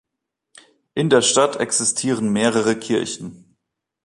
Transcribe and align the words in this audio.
In 0.95 1.11
der 1.11 1.21
Stadt 1.21 1.57
existieren 1.57 2.33
mehrere 2.33 2.75
Kirchen. 2.75 3.55